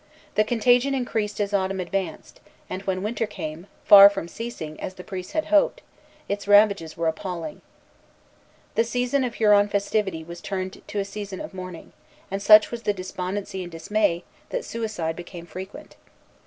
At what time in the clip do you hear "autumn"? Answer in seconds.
1.53-1.79